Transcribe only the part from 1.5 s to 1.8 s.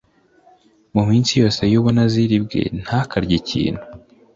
y